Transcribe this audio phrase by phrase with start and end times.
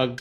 [0.00, 0.16] pag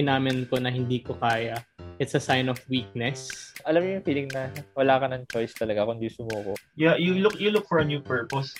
[0.00, 1.60] inamin ko na hindi ko kaya,
[2.00, 3.52] it's a sign of weakness.
[3.68, 6.56] Alam mo yung feeling na wala ka ng choice talaga kundi sumuko.
[6.80, 8.56] Yeah, you look you look for a new purpose.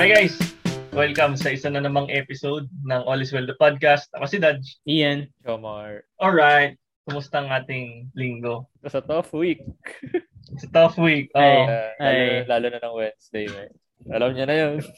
[0.00, 0.40] Hi guys!
[0.96, 4.08] Welcome sa isa na namang episode ng All is Well the Podcast.
[4.16, 4.80] Ako si Dodge.
[4.88, 6.08] Ian, Jomar.
[6.16, 8.72] Alright, kumusta ang ating linggo?
[8.80, 9.60] It's a tough week.
[10.52, 11.28] It's a tough week.
[11.36, 11.44] Ay.
[11.44, 12.44] Oh, Uh, lalo, Ay.
[12.48, 13.46] lalo na ng Wednesday.
[13.52, 13.81] Man.
[14.10, 14.76] Alam niya na yun.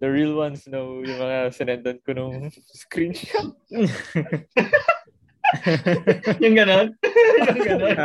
[0.00, 3.52] The real ones know yung mga sinendan ko nung screenshot.
[6.40, 6.96] yung ganon.
[6.96, 7.96] yung ganon.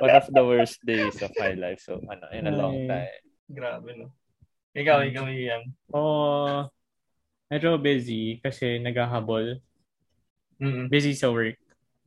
[0.00, 1.84] One of the worst days of my life.
[1.84, 3.12] So, ano, in a long time.
[3.52, 4.16] Grabe no.
[4.72, 5.76] Ikaw, ikaw Ian.
[5.92, 6.72] Oo.
[7.48, 9.60] medyo busy kasi naghahabol.
[10.60, 10.92] Mm-mm.
[10.92, 11.56] Busy sa work.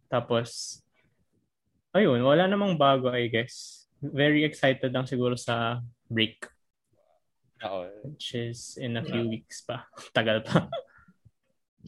[0.05, 0.79] Tapos,
[1.95, 3.87] ayun, wala namang bago, I guess.
[4.01, 6.45] Very excited lang siguro sa break,
[7.61, 7.85] Oo.
[8.05, 9.85] which is in a few weeks pa.
[10.17, 10.69] Tagal pa.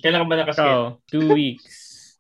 [0.01, 0.73] Kailan ka ba nakaskate?
[0.73, 1.75] So, two weeks.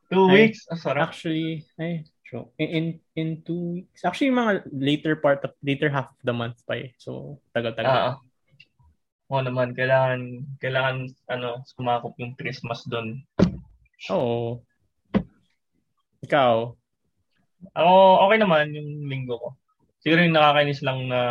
[0.09, 0.49] Two Ay.
[0.49, 0.65] weeks?
[0.69, 1.09] Ang sarap.
[1.09, 2.49] Actually, ay, true.
[2.61, 2.85] In, in,
[3.17, 4.05] in two weeks.
[4.05, 6.93] Actually, mga later part of, later half of the month pa eh.
[7.01, 7.89] So, tagal-tagal.
[7.89, 8.17] Ah.
[9.33, 13.25] Oo naman, kailangan, kailangan, ano, sumakop yung Christmas doon.
[14.13, 14.61] Oo.
[16.21, 16.77] Ikaw,
[17.71, 17.93] Ako,
[18.27, 19.49] okay naman yung linggo ko.
[20.03, 21.21] Siguro yung nakakainis lang na,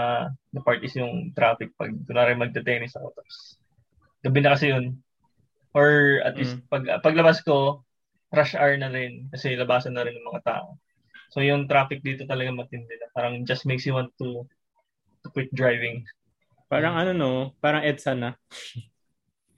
[0.49, 3.13] na part is yung traffic pag kunwari magte-tennis ako.
[3.13, 3.37] Tapos,
[4.25, 4.97] gabi na kasi yun.
[5.77, 7.85] Or at least, pag, paglabas ko,
[8.33, 9.29] rush hour na rin.
[9.29, 10.81] Kasi labasan na rin ng mga tao.
[11.33, 13.13] So, yung traffic dito talaga matindi na.
[13.13, 14.49] Parang just makes you want to
[15.23, 16.05] to quit driving.
[16.73, 18.33] parang ano no, parang EDSA na.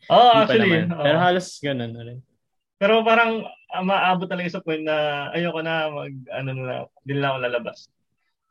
[0.05, 0.85] Oh, actually.
[0.85, 1.01] oo.
[1.01, 2.21] Pero halos ganun na rin.
[2.77, 7.29] Pero parang ah, maabot talaga sa point na ayoko na mag ano na, hindi na
[7.33, 7.89] ako lalabas.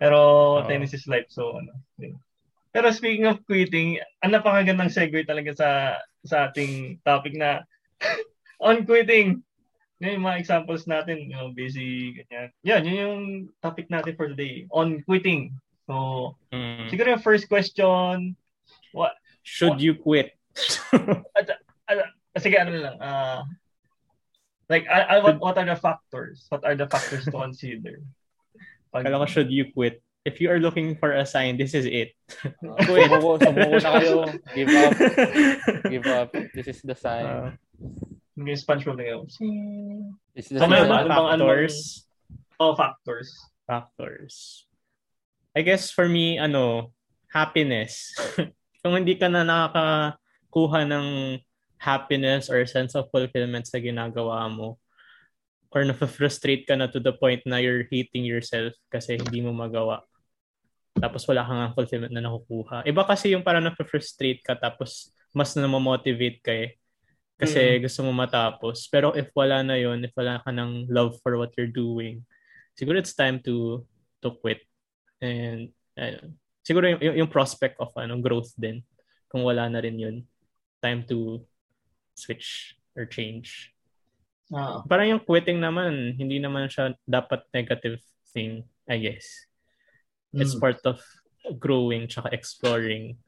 [0.03, 0.19] Pero
[0.59, 0.67] Oo.
[0.67, 1.71] tennis is life so ano.
[1.95, 2.19] yun.
[2.75, 5.69] Pero speaking of quitting, ang napakagandang segue talaga sa
[6.27, 7.63] sa ating topic na
[8.67, 9.39] on quitting.
[10.03, 12.52] Yun yung mga examples natin, you know, busy, ganyan.
[12.67, 13.23] Yan, yun yung
[13.63, 14.67] topic natin for today.
[14.75, 15.55] On quitting.
[15.87, 16.92] So, Mm.
[16.92, 18.36] siguro yung first question,
[18.92, 19.15] what,
[19.47, 20.36] Should you quit?
[22.43, 23.47] sige, ano lang, ah,
[24.67, 26.47] like, I, I, what, what are the factors?
[26.52, 28.03] What are the factors to consider?
[28.93, 29.99] Pag, Kala ko, should you quit?
[30.23, 32.15] If you are looking for a sign, this is it.
[32.87, 33.09] Quit.
[33.11, 34.15] Sumuko, sumuko na kayo.
[34.55, 34.93] Give up.
[35.92, 36.30] Give up.
[36.55, 37.26] This is the sign.
[37.27, 37.49] Uh,
[38.39, 39.26] yung SpongeBob na yun.
[40.31, 40.80] This is the So, sign.
[40.80, 40.95] ano ba?
[41.04, 41.76] Ano bang- ano bang- factors.
[42.61, 43.30] Oh, factors.
[43.67, 44.36] Factors.
[45.52, 46.93] I guess for me, ano,
[47.27, 48.15] happiness.
[48.86, 51.08] Kung hindi ka na nakakakuha ng
[51.77, 54.80] happiness or sense of fulfillment sa ginagawa mo,
[55.73, 60.06] or na-frustrate ka na to the point na you're hating yourself kasi hindi mo magawa.
[60.94, 62.86] Tapos wala kang fulfillment na nakukuha.
[62.86, 66.78] Iba kasi yung parang na-frustrate ka tapos mas na motivate ka eh.
[67.34, 68.86] Kasi gusto mo matapos.
[68.88, 72.22] Pero if wala na yun, if wala ka ng love for what you're doing,
[72.78, 73.82] siguro it's time to
[74.22, 74.61] to quit.
[75.17, 76.38] And ayun.
[76.64, 78.86] siguro yung, yung, yung prospect of ano growth din.
[79.28, 80.16] Kung wala na rin yun,
[80.80, 81.42] time to
[82.14, 83.73] switch or change.
[84.52, 88.04] Ah, Parang yung quitting naman, hindi naman siya dapat negative
[88.36, 89.48] thing, I guess.
[90.36, 90.61] It's Mm.
[90.61, 90.99] part of
[91.61, 93.21] growing tsaka exploring.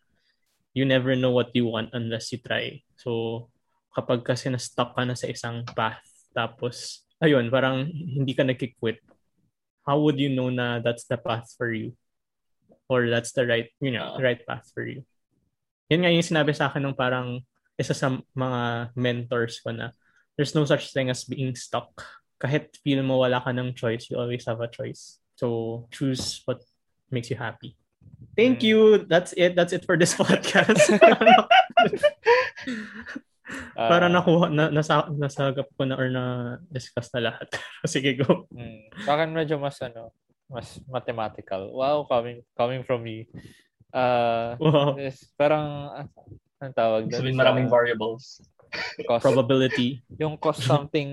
[0.76, 2.84] You never know what you want unless you try.
[3.00, 3.48] So,
[3.96, 6.04] kapag kasi na-stuck ka na sa isang path,
[6.36, 9.00] tapos, ayun, parang hindi ka nagki-quit,
[9.88, 11.96] how would you know na that's the path for you?
[12.92, 15.08] Or that's the right, you know, right path for you?
[15.90, 17.40] Yan nga yung sinabi sa akin ng parang
[17.78, 19.94] isa sa mga mentors ko na
[20.36, 21.92] there's no such thing as being stuck.
[22.36, 25.20] Kahit feel mo wala ka ng choice, you always have a choice.
[25.36, 26.64] So, choose what
[27.10, 27.76] makes you happy.
[28.36, 28.68] Thank Mm.
[28.68, 28.80] you.
[29.08, 29.56] That's it.
[29.56, 30.84] That's it for this podcast.
[33.78, 37.46] Ah, Para nakuha, na, nasa, nasagap ko na or na-discuss na lahat.
[37.86, 38.50] Sige, go.
[38.50, 38.90] Mm.
[39.06, 40.10] Sa akin medyo mas ano,
[40.50, 41.70] mas mathematical.
[41.70, 43.30] Wow, coming coming from me.
[43.94, 44.98] Uh, Wow.
[44.98, 46.08] is parang ah,
[46.58, 47.22] ang tawag doon?
[47.22, 48.42] sabihin Sa maraming variables.
[49.04, 50.02] Cost, Probability.
[50.16, 51.10] yung cost something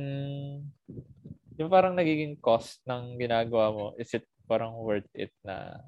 [1.57, 5.79] yung parang nagiging cost ng ginagawa mo is it parang worth it na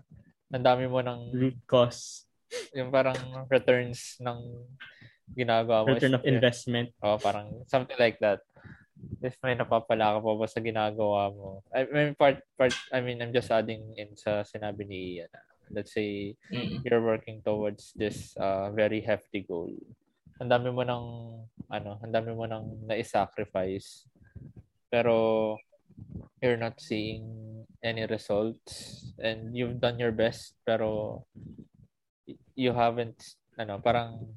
[0.49, 2.29] ang dami mo ng Root cause.
[2.71, 3.17] yung parang
[3.51, 4.39] returns ng
[5.33, 6.93] ginagawa mo Return of investment.
[7.01, 8.45] Oh, parang something like that.
[9.19, 11.65] If may napapala ka pa ba sa ginagawa mo.
[11.75, 15.33] I mean, part, part, I mean, I'm just adding in sa sinabi ni Ian.
[15.35, 15.45] ah.
[15.73, 16.85] Let's say, Mm.
[16.85, 19.73] you're working towards this uh, very hefty goal.
[20.39, 21.05] Ang dami mo ng,
[21.75, 24.07] ano, ang dami mo ng na-sacrifice.
[24.87, 25.59] Pero,
[26.43, 27.25] you're not seeing
[27.83, 31.23] any results and you've done your best pero
[32.57, 33.17] you haven't
[33.57, 34.35] ano, parang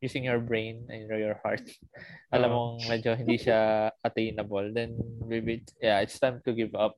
[0.00, 1.62] using your brain and your heart,
[2.34, 4.94] alam mong medyo hindi siya attainable, then
[5.26, 6.94] maybe, yeah, it's time to give up.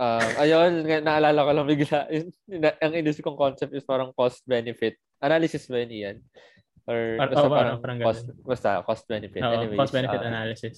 [0.00, 2.08] Um, ayun, naalala ko lang bigla,
[2.84, 4.96] ang industry kong concept is parang cost-benefit.
[5.20, 6.16] Analysis ba yun yan?
[6.86, 9.42] Or basta oh, parang parang cost, basta cost-benefit.
[9.42, 10.76] Oo, Anyways, cost-benefit ah, analysis.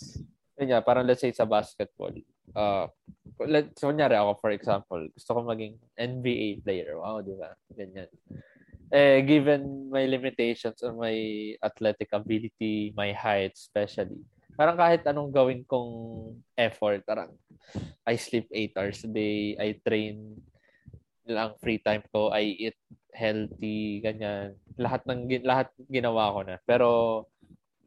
[0.58, 2.10] yun nga, parang let's say sa basketball.
[2.56, 2.88] Uh,
[3.44, 6.98] let, so, kunyari ako, for example, gusto ko maging NBA player.
[6.98, 7.54] Wow, di ba?
[7.70, 8.10] Ganyan.
[8.88, 11.12] Eh, given my limitations on my
[11.60, 14.24] athletic ability, my height especially,
[14.56, 17.36] parang kahit anong gawin kong effort, parang
[18.08, 20.40] I sleep 8 hours a day, I train
[21.28, 22.78] lang free time ko, I eat
[23.12, 24.56] healthy, ganyan.
[24.80, 26.56] Lahat ng lahat ginawa ko na.
[26.64, 26.88] Pero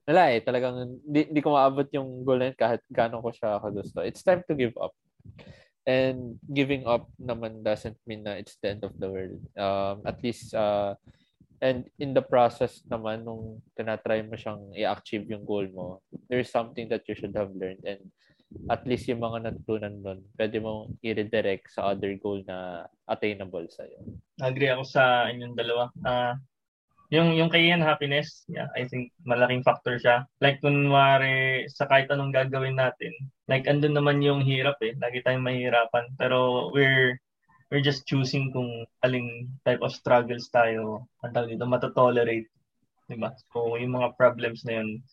[0.05, 4.01] wala eh, talagang di, di ko maabot yung goal na kahit gaano ko siya kagusto.
[4.01, 4.91] It's time to give up.
[5.87, 9.41] And giving up naman doesn't mean na it's the end of the world.
[9.57, 10.93] Um, at least, uh,
[11.61, 16.89] and in the process naman, nung tinatry mo siyang i-achieve yung goal mo, there's something
[16.89, 17.81] that you should have learned.
[17.85, 18.01] And
[18.67, 23.99] at least yung mga natutunan nun, pwede mong i-redirect sa other goal na attainable sa'yo.
[24.43, 25.87] Agree ako sa inyong dalawa.
[26.03, 26.35] Ah,
[27.11, 30.23] yung yung kay Ian, happiness, yeah, I think malaking factor siya.
[30.39, 33.11] Like kunwari sa kahit anong gagawin natin,
[33.51, 34.95] like andun naman yung hirap eh.
[34.95, 36.15] Lagi tayong mahihirapan.
[36.15, 37.19] Pero we're
[37.67, 42.47] we're just choosing kung aling type of struggles tayo ang tawag dito, matotolerate.
[43.11, 43.35] Diba?
[43.51, 45.03] So yung mga problems na yun,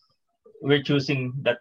[0.62, 1.58] we're choosing that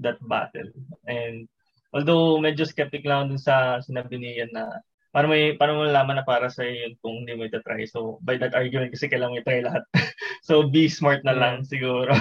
[0.00, 0.68] that battle.
[1.06, 1.46] And
[1.94, 6.20] although medyo skeptic lang dun sa sinabi ni Ian na para may para mo malaman
[6.20, 7.88] na para sa yun kung hindi mo ita-try.
[7.88, 9.84] So by that argument kasi kailangan mo i-try lahat.
[10.46, 12.12] so be smart na lang siguro.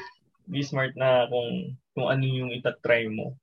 [0.52, 3.34] be smart na kung kung ano yung ita-try mo.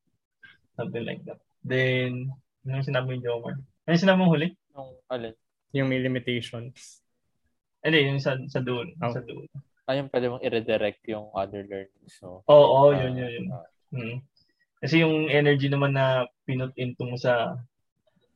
[0.74, 1.38] Something like that.
[1.64, 2.34] Then,
[2.66, 3.56] ano yung sinabi ni Jomar?
[3.58, 4.52] Ano yung sinabi mo huli?
[4.74, 5.36] Nung, alin?
[5.74, 7.02] Yung may limitations.
[7.84, 8.90] Hindi, yung sa, sa dulo.
[9.04, 9.14] Oh.
[9.14, 9.50] Sa dulo.
[9.84, 12.08] Ayun, pwede mong i-redirect yung other learning.
[12.08, 13.46] So, Oo, oh, ah, yun, yun, yun.
[13.52, 14.18] ah, Mm.
[14.84, 17.56] Kasi yung energy naman na pinut into mo sa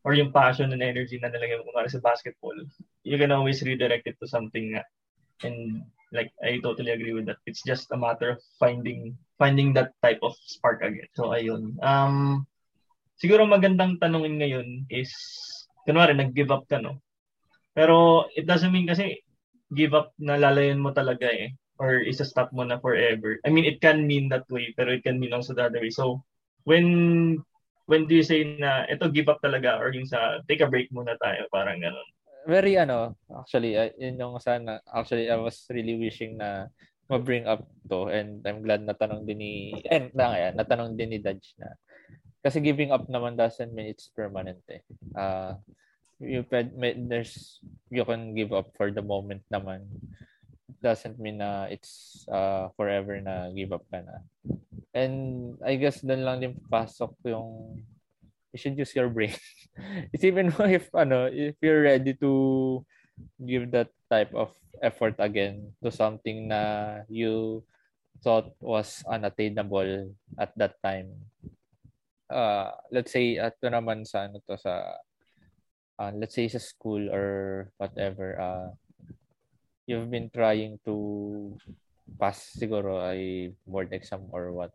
[0.08, 2.56] or yung passion and energy na nilagay mo kunwari sa basketball,
[3.04, 4.88] you can always redirect it to something nga.
[5.44, 5.84] And
[6.16, 7.44] like I totally agree with that.
[7.44, 11.12] It's just a matter of finding finding that type of spark again.
[11.20, 11.76] So ayun.
[11.84, 12.48] Um
[13.20, 15.12] siguro magandang tanungin ngayon is
[15.84, 17.04] kunwari nag-give up ka no.
[17.76, 19.20] Pero it doesn't mean kasi
[19.76, 23.38] give up na lalayan mo talaga eh or isa-stop mo na forever.
[23.46, 25.94] I mean, it can mean that way, pero it can mean also the other way.
[25.94, 26.26] So,
[26.66, 27.40] when
[27.88, 30.92] when do you say na ito give up talaga or yung sa take a break
[30.92, 32.10] muna tayo, parang ganun.
[32.48, 36.72] very ano, actually, uh, yun yung sana, actually, I was really wishing na
[37.12, 39.54] ma-bring up to and I'm glad natanong din ni,
[39.84, 41.76] eh, na nga yan, natanong din ni Dodge na.
[42.40, 44.80] Kasi giving up naman doesn't mean it's permanent eh.
[45.12, 45.60] Uh,
[46.24, 46.48] you,
[46.80, 47.60] may, there's,
[47.92, 49.84] you can give up for the moment naman.
[50.82, 54.22] Doesn't mean na it's uh, forever na give up ka na.
[54.94, 57.82] And I guess doon lang din pasok yung
[58.54, 59.34] you should use your brain.
[60.14, 62.32] it's even if ano, if you're ready to
[63.42, 67.66] give that type of effort again to something na you
[68.22, 71.14] thought was unattainable at that time.
[72.28, 75.00] Uh, let's say ato naman sa ano to sa
[76.02, 78.70] uh, let's say sa school or whatever uh,
[79.88, 80.96] you've been trying to
[82.20, 84.72] pass siguro ay board exam or what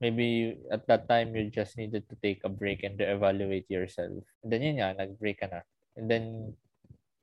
[0.00, 4.12] maybe at that time you just needed to take a break and evaluate yourself.
[4.44, 5.60] And then yun nga, nag-break ka na.
[5.96, 6.52] And then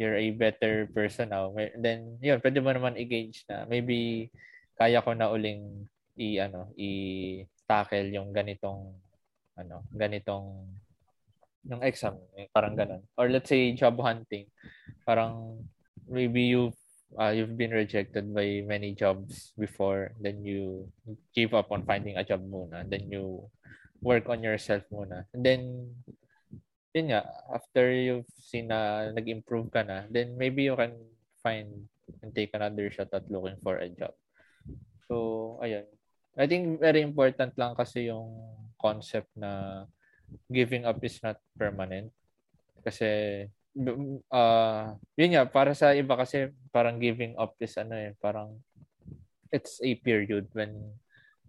[0.02, 1.54] you're a better person now.
[1.54, 4.30] May- Then yun, pwede mo naman i-gauge na maybe
[4.80, 5.86] kaya ko na uling
[6.18, 8.98] i ano, i-tackle yung ganitong
[9.62, 10.66] ano, ganitong
[11.70, 12.18] yung exam,
[12.50, 13.06] parang ganun.
[13.14, 14.50] Or let's say job hunting.
[15.06, 15.62] Parang
[16.10, 16.74] maybe you
[17.20, 20.88] uh, you've been rejected by many jobs before then you
[21.36, 23.50] give up on finding a job muna then you
[24.02, 25.30] work on yourself muna.
[25.32, 25.62] And then
[26.92, 30.98] yun nga after you've seen na nag-improve ka na then maybe you can
[31.40, 31.88] find
[32.20, 34.12] and take another shot at looking for a job.
[35.08, 35.88] So ayun.
[36.36, 38.36] I think very important lang kasi yung
[38.82, 39.84] concept na
[40.50, 42.12] giving up is not permanent.
[42.82, 43.46] Kasi
[43.78, 48.60] uh, yun nga, para sa iba kasi parang giving up is ano eh, parang
[49.52, 50.76] it's a period when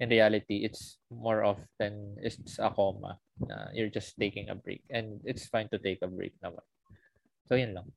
[0.03, 3.19] in reality it's more often it's a coma.
[3.43, 6.63] na you're just taking a break and it's fine to take a break naman.
[7.47, 7.91] So yun lang.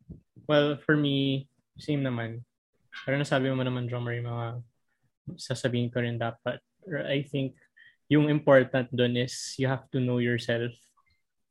[0.50, 2.46] Well, for me, same naman.
[3.06, 4.48] Pero nasabi mo naman, drummer, yung mga
[5.38, 6.62] sasabihin ko rin dapat.
[7.10, 7.58] I think
[8.10, 10.74] yung important dun is you have to know yourself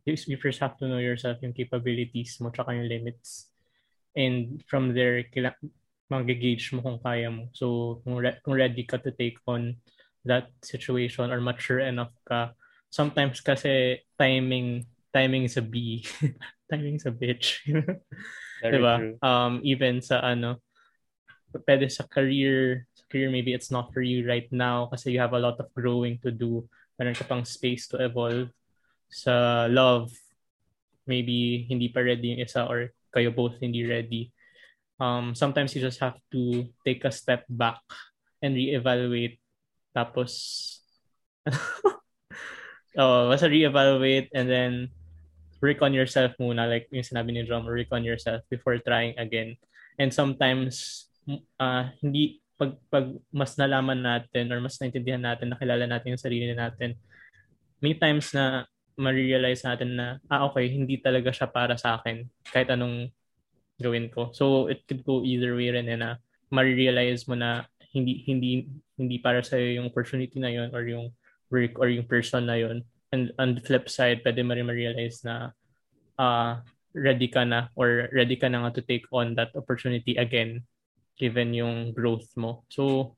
[0.05, 3.49] you first have to know yourself, yung capabilities mo, tsaka yung limits.
[4.15, 5.59] And from there, kila-
[6.13, 7.49] mag-gauge mo kung kaya mo.
[7.57, 9.81] So, kung, re- kung ready ka to take on
[10.25, 12.53] that situation or mature enough ka,
[12.93, 16.05] sometimes kasi timing timing is a B.
[16.71, 17.63] timing is a bitch.
[18.63, 18.95] diba?
[18.99, 19.15] True.
[19.23, 20.59] Um, even sa ano,
[21.67, 25.35] pwede sa career, sa career maybe it's not for you right now kasi you have
[25.35, 26.67] a lot of growing to do.
[26.99, 28.51] Meron ka pang space to evolve.
[29.11, 30.13] Sa love,
[31.05, 34.35] maybe hindi pa ready yung isa or kayo both hindi ready
[35.01, 37.81] um, sometimes you just have to take a step back
[38.43, 39.39] and reevaluate.
[39.95, 40.33] Tapos,
[42.99, 44.73] oh, basta reevaluate and then
[45.61, 49.57] recon yourself muna, like yung sinabi ni Drum, recon yourself before trying again.
[49.99, 51.07] And sometimes,
[51.59, 56.53] uh, hindi, pag, pag mas nalaman natin or mas naintindihan natin, nakilala natin yung sarili
[56.53, 56.99] natin,
[57.79, 62.27] may times na ma-realize natin na, ah, okay, hindi talaga siya para sa akin.
[62.47, 63.11] Kahit anong
[63.79, 64.31] gawin ko.
[64.31, 66.19] So it could go either way rin eh, na
[66.55, 68.67] ma-realize mo na hindi hindi
[68.99, 71.11] hindi para sa yung opportunity na yon or yung
[71.51, 72.87] work or yung person na yon.
[73.15, 75.55] And on the flip side, pwede mo rin ma-realize na
[76.19, 76.63] uh,
[76.95, 80.63] ready ka na or ready ka na nga to take on that opportunity again
[81.15, 82.67] given yung growth mo.
[82.71, 83.15] So,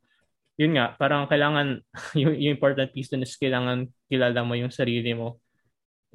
[0.60, 1.80] yun nga, parang kailangan,
[2.20, 5.40] yung, yung important piece dun is kailangan kilala mo yung sarili mo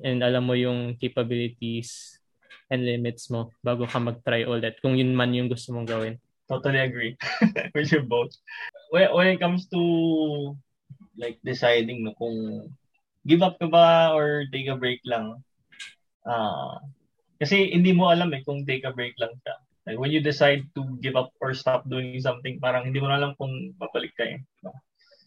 [0.01, 2.19] and alam mo yung capabilities
[2.71, 6.15] and limits mo bago ka mag-try ulit kung yun man yung gusto mong gawin.
[6.47, 7.15] Totally agree
[7.75, 8.35] with you both.
[8.91, 9.81] When, when it comes to
[11.15, 12.67] like deciding no, kung
[13.27, 15.39] give up ka ba or take a break lang,
[16.27, 16.79] uh,
[17.39, 19.55] kasi hindi mo alam eh kung take a break lang ka.
[19.87, 23.17] Like when you decide to give up or stop doing something, parang hindi mo na
[23.17, 24.39] alam kung babalik ka eh.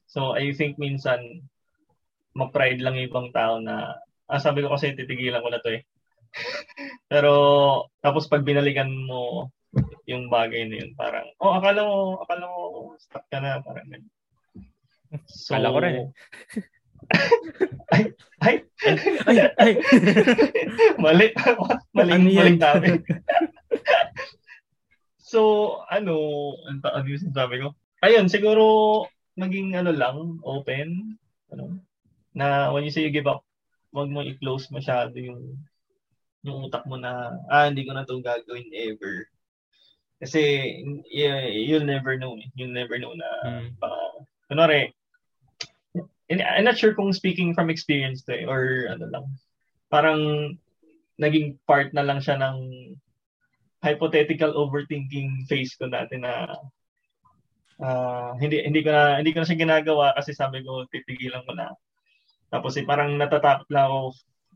[0.06, 1.42] So I think minsan
[2.38, 5.82] ma-pride lang yung ibang tao na ah, sabi ko kasi titigilan ko na to eh.
[7.12, 7.32] Pero,
[8.02, 9.50] tapos pag binalikan mo
[10.06, 12.60] yung bagay na yun, parang, oh, akala mo, akala mo,
[13.00, 14.12] stuck ka na, parang ganyan.
[15.30, 15.94] So, Kala ko rin.
[15.94, 16.06] Eh.
[17.94, 18.02] ay,
[18.42, 18.56] ay,
[19.28, 19.72] ay, ay.
[21.04, 21.26] mali,
[21.94, 22.98] mali, ano mali namin.
[25.20, 25.40] so,
[25.86, 26.14] ano,
[26.66, 27.76] ang ano yung sabi ko?
[28.02, 28.64] Ayun, siguro,
[29.38, 31.18] maging ano lang, open,
[31.50, 31.78] ano,
[32.34, 33.46] na when you say you give up,
[33.94, 35.54] wag mo i-close masyado yung
[36.44, 39.24] yung utak mo na, ah, hindi ko na itong gagawin ever.
[40.20, 40.40] Kasi,
[41.08, 42.36] yeah, you'll never know.
[42.36, 42.48] Eh.
[42.52, 43.68] You'll never know na, mm.
[43.80, 44.20] uh,
[44.52, 44.92] kunwari,
[46.28, 49.26] I'm not sure kung speaking from experience to eh, or ano lang,
[49.88, 50.20] parang
[51.20, 52.56] naging part na lang siya ng
[53.84, 56.56] hypothetical overthinking phase ko natin na
[57.76, 61.52] uh, hindi hindi ko na hindi ko na siya ginagawa kasi sabi ko titigilan ko
[61.52, 61.68] na.
[62.54, 64.00] Tapos eh, parang natatakot lang ako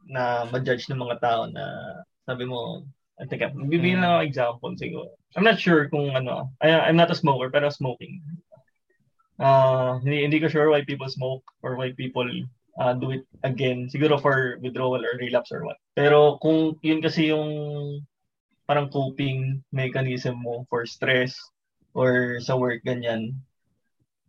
[0.06, 1.64] na ma-judge ng mga tao na
[2.22, 2.86] sabi mo,
[3.26, 5.10] think, bibigyan lang ako example siguro.
[5.34, 8.22] I'm not sure kung ano, I, I'm not a smoker, pero smoking.
[9.42, 12.26] Uh, hindi, hindi ko sure why people smoke or why people
[12.78, 13.90] uh, do it again.
[13.90, 15.82] Siguro for withdrawal or relapse or what.
[15.98, 17.50] Pero kung yun kasi yung
[18.70, 21.34] parang coping mechanism mo for stress
[21.94, 23.34] or sa work, ganyan.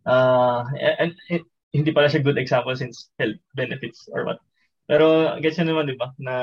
[0.02, 4.42] Uh, and, and, hindi pala siya good example since health benefits or what.
[4.90, 6.34] Pero gets nyo naman, di ba, na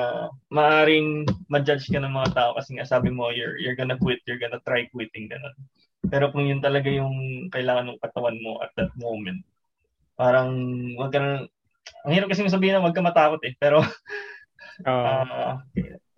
[0.48, 4.39] maaring ma-judge ka ng mga tao kasi nga sabi mo, you're, you're gonna quit, you're
[4.39, 5.51] gonna try quitting, ganun.
[6.07, 9.43] Pero kung yun talaga yung kailangan ng katawan mo at that moment,
[10.15, 10.55] parang
[10.96, 11.31] wag ka na,
[12.07, 13.84] ang hirap kasi sabihin na wag ka matakot eh, pero
[14.88, 15.53] uh, uh,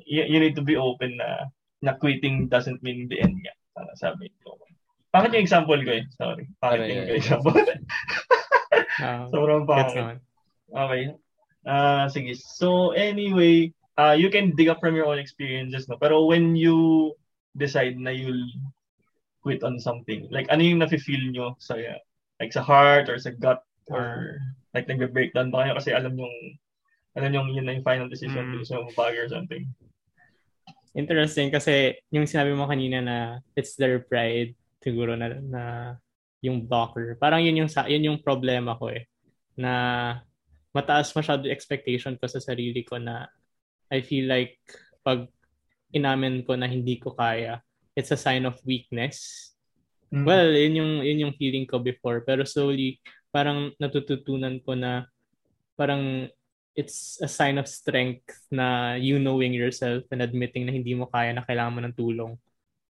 [0.05, 1.49] you, you need to be open na
[1.81, 3.55] na quitting doesn't mean the end nga.
[3.73, 4.59] Para sabi ko.
[5.09, 6.05] Bakit yung example ko eh?
[6.13, 6.45] Sorry.
[6.61, 7.57] Bakit yung example?
[8.99, 10.19] uh, Sobrang pangit.
[10.69, 11.03] Okay.
[11.65, 12.37] Uh, sige.
[12.37, 15.97] So anyway, uh, you can dig up from your own experiences, no?
[15.97, 17.13] Pero when you
[17.57, 18.47] decide na you'll
[19.43, 21.75] quit on something, like ano yung nafe-feel nyo sa,
[22.39, 24.39] like sa heart or sa gut or
[24.71, 26.35] like nagbe-breakdown ba kayo kasi alam yung
[27.17, 28.63] alam yung yun na yung final decision mm.
[28.63, 29.65] sa bagay or something.
[30.93, 33.17] Interesting kasi yung sinabi mo kanina na
[33.57, 35.63] it's their pride siguro na, na
[36.39, 37.19] yung blocker.
[37.19, 39.07] Parang yun yung yun yung problema ko eh
[39.59, 39.73] na
[40.71, 43.27] mataas masyado expectation ko sa sarili ko na
[43.89, 44.61] I feel like
[45.03, 45.27] pag
[45.89, 47.61] inamin ko na hindi ko kaya,
[47.97, 49.49] it's a sign of weakness.
[50.13, 50.25] Mm-hmm.
[50.25, 52.21] Well, yun yung, yun yung feeling ko before.
[52.21, 53.01] Pero slowly,
[53.33, 55.05] parang natututunan ko na
[55.77, 56.29] parang
[56.77, 61.33] it's a sign of strength na you knowing yourself and admitting na hindi mo kaya
[61.33, 62.33] na kailangan mo ng tulong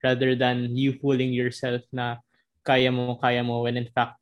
[0.01, 2.21] rather than you fooling yourself na
[2.67, 4.19] kaya mo, kaya mo when in fact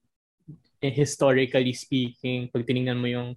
[0.78, 3.34] historically speaking, pag tiningnan mo yung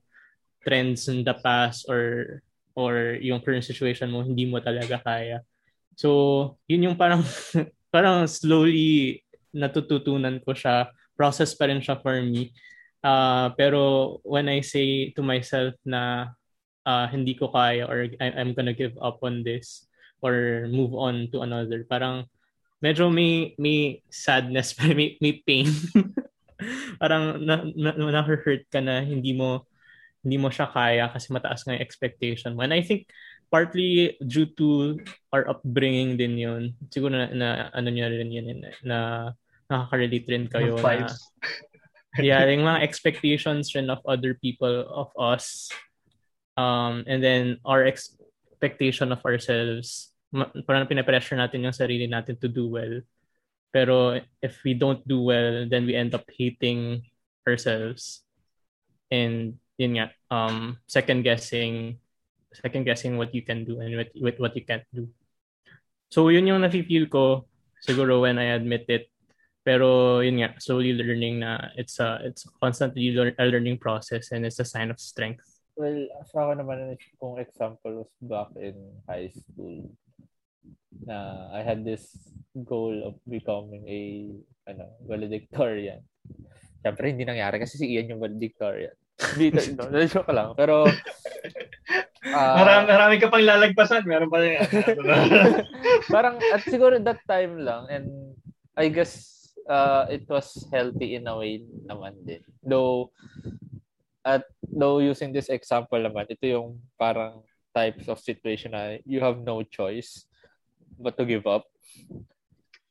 [0.61, 2.39] trends in the past or
[2.77, 5.41] or yung current situation mo hindi mo talaga kaya.
[5.99, 7.25] So, yun yung parang
[7.95, 10.93] parang slowly natututunan ko siya.
[11.19, 12.55] Process pa rin siya for me.
[13.03, 16.35] Uh, pero when I say to myself na
[16.87, 19.87] uh, hindi ko kaya or I- I'm gonna give up on this
[20.23, 22.31] or move on to another, parang
[22.79, 25.69] medyo may may sadness, may, may pain.
[27.03, 29.63] parang na, na, na, hurt ka na hindi mo
[30.27, 32.67] hindi mo siya kaya kasi mataas nga yung expectation mo.
[32.67, 33.07] And I think
[33.49, 34.99] partly due to
[35.33, 36.63] our upbringing din yun.
[36.91, 38.99] Siguro na, na ano niya rin yun, na, na
[39.71, 41.09] nakaka-relate rin kayo na
[42.25, 45.71] yeah, yung mga expectations rin of other people, of us.
[46.59, 50.11] Um, and then our expectation of ourselves.
[50.65, 53.01] Parang pinapressure natin yung sarili natin to do well.
[53.73, 57.05] Pero if we don't do well, then we end up hating
[57.45, 58.25] ourselves.
[59.09, 62.01] And yun nga, um, second guessing
[62.53, 65.09] second guessing what you can do and what, what, what you can't do.
[66.09, 67.45] So yun yung nafe-feel ko
[67.85, 69.13] siguro when I admit it.
[69.65, 74.49] Pero yun nga, slowly learning na it's a it's constantly lear- a learning process and
[74.49, 75.45] it's a sign of strength.
[75.77, 79.93] Well, sa ako naman kung example was back in high school
[81.05, 82.13] na I had this
[82.65, 84.01] goal of becoming a
[84.69, 86.05] ano, valedictorian.
[86.85, 88.95] Siyempre, hindi nangyari kasi si Ian yung valedictorian.
[89.35, 90.55] Dito, no, joke lang.
[90.55, 94.07] Pero, uh, marami, marami ka pang lalagpasan.
[94.07, 94.63] Meron pa rin.
[96.15, 98.07] parang, at siguro that time lang, and
[98.79, 99.27] I guess
[99.67, 102.47] uh, it was healthy in a way naman din.
[102.63, 103.11] Though,
[104.23, 107.43] at though using this example naman, ito yung parang
[107.75, 110.29] types of situation na you have no choice
[110.99, 111.65] but to give up.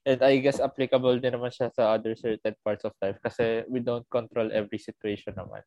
[0.08, 3.84] And I guess applicable din naman siya sa other certain parts of life kasi we
[3.84, 5.60] don't control every situation naman.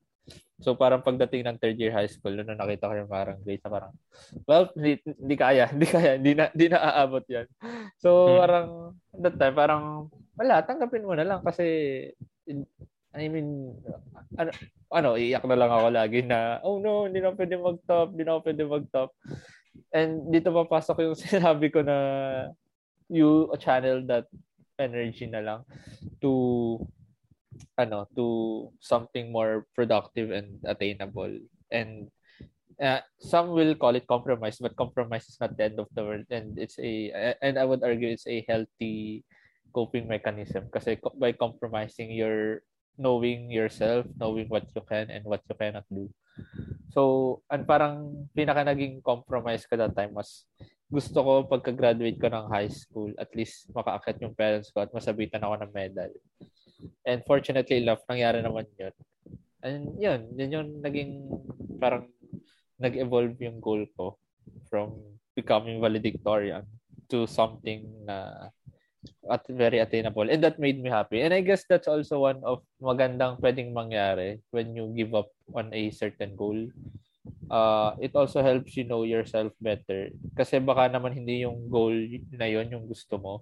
[0.60, 3.72] So parang pagdating ng third year high school, nung nakita ko yung parang grades na
[3.72, 3.92] parang,
[4.44, 7.48] well, hindi, hindi kaya, hindi kaya, hindi na, hindi na aabot yan.
[8.00, 8.36] So hmm.
[8.40, 8.66] parang,
[9.20, 9.84] that time, parang,
[10.36, 11.64] wala, tanggapin mo na lang kasi,
[13.16, 13.74] I mean,
[14.36, 14.50] ano,
[14.92, 18.38] ano, iiyak na lang ako lagi na, oh no, hindi na pwede mag-top, hindi na
[18.38, 19.10] pwede mag-top.
[19.90, 21.96] And dito papasok yung sinabi ko na
[23.10, 24.30] you channel that
[24.78, 25.60] energy na lang
[26.22, 26.78] to
[27.76, 31.32] ano to something more productive and attainable.
[31.70, 32.08] And
[32.80, 36.26] uh, some will call it compromise but compromise is not the end of the world.
[36.30, 39.26] And it's a and I would argue it's a healthy
[39.74, 40.70] coping mechanism.
[40.70, 42.62] Kasi by compromising your
[43.00, 46.04] knowing yourself knowing what you can and what you cannot do
[46.90, 50.48] so and parang pinaka naging compromise ko that time was
[50.90, 55.38] gusto ko pagka-graduate ko ng high school, at least makaakyat yung parents ko at masabitan
[55.38, 56.10] ako ng medal.
[57.06, 58.94] And fortunately enough, nangyari naman yun.
[59.62, 61.30] And yun, yun yung naging
[61.78, 62.10] parang
[62.82, 64.18] nag-evolve yung goal ko
[64.66, 64.98] from
[65.38, 66.66] becoming valedictorian
[67.06, 68.50] to something na
[69.30, 70.26] at very attainable.
[70.26, 71.22] And that made me happy.
[71.22, 75.70] And I guess that's also one of magandang pwedeng mangyari when you give up on
[75.70, 76.58] a certain goal
[77.50, 80.14] uh, it also helps you know yourself better.
[80.38, 81.92] Kasi baka naman hindi yung goal
[82.32, 83.34] na yon yung gusto mo.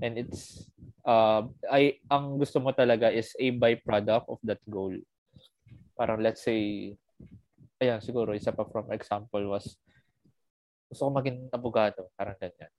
[0.00, 0.66] And it's,
[1.06, 4.96] uh, ay, ang gusto mo talaga is a byproduct of that goal.
[5.94, 6.90] Parang let's say,
[7.78, 9.78] ayan, siguro, isa pa from example was,
[10.90, 12.10] gusto ko maging abogado.
[12.18, 12.72] Parang ganyan.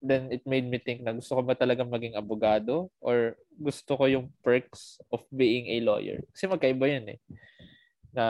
[0.00, 4.08] Then it made me think na gusto ko ba talaga maging abogado or gusto ko
[4.08, 6.24] yung perks of being a lawyer.
[6.32, 7.18] Kasi magkaiba yan eh.
[8.16, 8.26] Na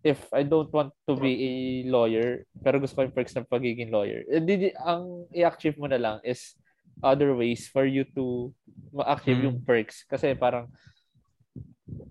[0.00, 1.54] if I don't want to be a
[1.90, 6.16] lawyer, pero gusto ko yung perks ng pagiging lawyer, edi, ang i-achieve mo na lang
[6.24, 6.56] is
[7.04, 8.50] other ways for you to
[8.90, 9.46] ma-achieve mm.
[9.52, 10.02] yung perks.
[10.08, 10.70] Kasi parang,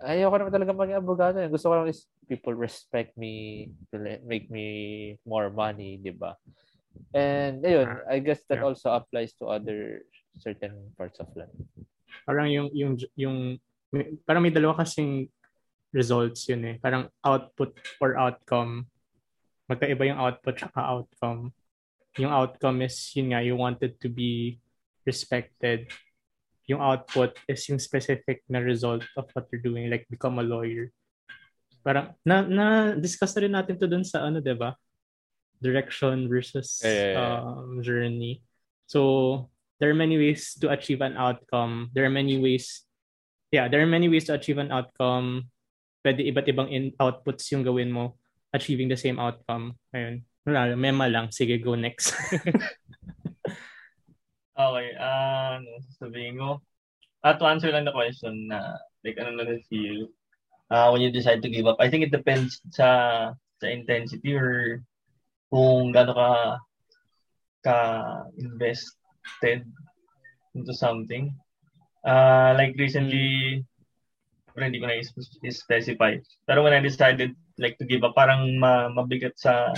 [0.04, 1.36] ayaw ko naman talaga maging abogado.
[1.50, 3.98] Gusto ko lang is people respect me, to
[4.28, 6.36] make me more money, di ba?
[7.14, 8.68] And ayun, ah, I guess that yeah.
[8.68, 10.06] also applies to other
[10.38, 11.54] certain parts of life.
[12.26, 13.38] Parang yung yung yung
[14.28, 15.32] parang may dalawa kasing
[15.96, 16.76] results yun eh.
[16.78, 18.88] Parang output or outcome.
[19.68, 21.52] Magkaiba yung output at outcome.
[22.18, 24.58] Yung outcome is, yun nga, you wanted to be
[25.06, 25.92] respected.
[26.68, 30.92] Yung output is yung specific na result of what you're doing, like become a lawyer.
[31.86, 32.66] Parang, na, na
[33.00, 34.76] discuss na rin natin to dun sa ano, 'di ba?
[35.62, 37.42] Direction versus yeah, yeah, yeah.
[37.42, 38.42] Um, journey.
[38.86, 41.90] So, there are many ways to achieve an outcome.
[41.94, 42.86] There are many ways,
[43.52, 45.50] yeah, there are many ways to achieve an outcome
[46.08, 48.16] pwede iba't ibang in- outputs yung gawin mo
[48.56, 49.76] achieving the same outcome.
[49.92, 50.24] Ayun.
[50.48, 51.28] Wala, mema lang.
[51.36, 52.16] Sige, go next.
[54.56, 54.88] okay.
[54.96, 56.64] Uh, ano sabihin ko?
[57.20, 60.08] Uh, to answer lang the question na like ano na feel
[60.72, 61.76] uh, when you decide to give up.
[61.84, 64.80] I think it depends sa sa intensity or
[65.48, 66.30] kung gaano ka
[67.64, 67.78] ka
[68.40, 69.68] invested
[70.56, 71.36] into something.
[72.08, 73.62] Uh, like recently,
[74.56, 74.98] pero hindi ko na
[75.52, 76.16] specify.
[76.48, 79.76] Pero when I decided like to give up, parang ma mabigat sa,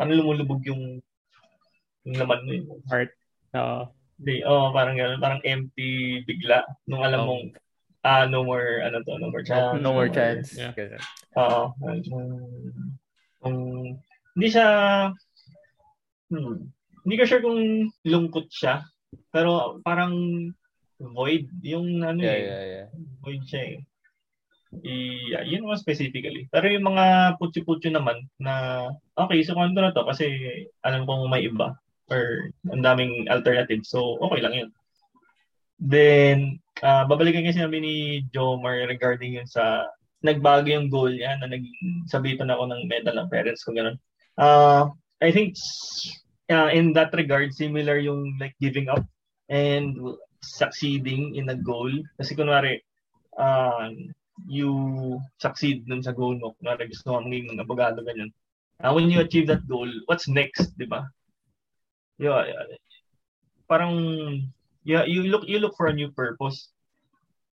[0.00, 0.98] ano lumulubog yung,
[2.02, 3.14] yung laman mo yung heart.
[3.54, 3.86] Oo.
[4.18, 7.54] Uh, oh, parang gano'n, parang empty bigla nung alam mong
[8.02, 9.78] ah uh, no more ano to, no more chance.
[9.78, 10.58] No, no more chance.
[10.58, 10.74] Yeah.
[11.38, 11.74] Oo.
[13.38, 14.02] Um,
[14.38, 14.66] hindi siya
[16.30, 16.56] hmm,
[17.02, 18.86] hindi ko sure kung lungkot siya,
[19.34, 20.14] pero parang
[21.02, 22.44] void yung ano yeah, eh.
[22.46, 22.86] Yeah, yeah.
[23.24, 23.78] Void siya eh.
[24.84, 24.92] I,
[25.32, 26.44] yeah, yun naman specifically.
[26.52, 30.28] Pero yung mga putyo-putyo naman na okay, so kung na to kasi
[30.84, 31.72] alam kong may iba
[32.12, 33.84] or ang daming alternative.
[33.88, 34.70] So, okay lang yun.
[35.80, 37.94] Then, uh, babalikan kasi sinabi ni
[38.32, 39.88] Jomar regarding yun sa
[40.20, 43.96] nagbago yung goal niya na naging sabitan ako ng medal ng parents ko ganun.
[44.38, 45.58] Uh, I think
[46.48, 49.02] uh, in that regard, similar yung like giving up
[49.50, 49.98] and
[50.40, 51.90] succeeding in a goal.
[52.16, 52.78] Kasi kunwari,
[53.34, 53.90] uh,
[54.46, 56.54] you succeed dun sa goal mo.
[56.62, 58.30] Kunwari gusto mo maging abogado, ganyan.
[58.78, 61.10] Uh, when you achieve that goal, what's next, di ba?
[62.18, 62.42] yeah,
[63.70, 63.94] parang
[64.82, 66.70] yeah, you look you look for a new purpose.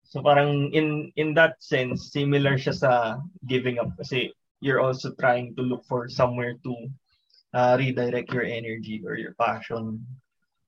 [0.05, 2.93] So parang in in that sense similar siya sa
[3.47, 6.73] giving up kasi you're also trying to look for somewhere to
[7.53, 10.05] uh, redirect your energy or your passion.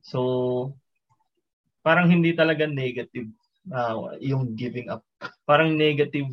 [0.02, 0.74] So
[1.84, 3.30] parang hindi talaga negative
[3.70, 5.04] uh, yung giving up.
[5.46, 6.28] Parang negative